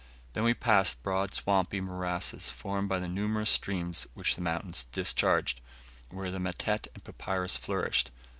Then 0.33 0.43
we 0.45 0.55
passed 0.55 1.03
broad 1.03 1.31
swampy 1.35 1.79
morasses, 1.79 2.49
formed 2.49 2.89
by 2.89 2.97
the 2.97 3.07
numerous 3.07 3.51
streams 3.51 4.07
which 4.15 4.33
the 4.33 4.41
mountains 4.41 4.85
discharged, 4.91 5.61
where 6.09 6.31
the 6.31 6.39
matete 6.39 6.87
and 6.95 7.03
papyrus 7.03 7.55
flourished. 7.55 8.09